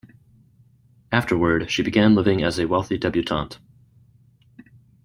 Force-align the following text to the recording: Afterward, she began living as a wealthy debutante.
Afterward, 1.11 1.69
she 1.69 1.83
began 1.83 2.15
living 2.15 2.41
as 2.41 2.57
a 2.57 2.67
wealthy 2.67 2.97
debutante. 2.97 3.59